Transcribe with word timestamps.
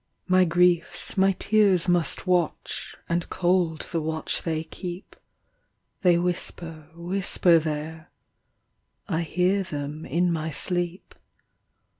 My 0.27 0.45
griefs, 0.45 1.15
my 1.15 1.33
tears 1.33 1.87
must 1.87 2.25
watch, 2.25 2.95
And 3.07 3.29
cold 3.29 3.81
the 3.91 4.01
watch 4.01 4.41
they 4.41 4.63
keep; 4.63 5.15
They 6.01 6.17
whisper, 6.17 6.89
whisper 6.95 7.59
there 7.59 8.09
I 9.07 9.21
hear 9.21 9.61
them 9.61 10.07
in 10.07 10.33
my 10.33 10.49
sleep. 10.49 11.13